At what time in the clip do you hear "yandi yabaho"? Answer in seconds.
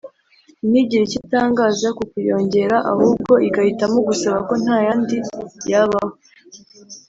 4.85-6.13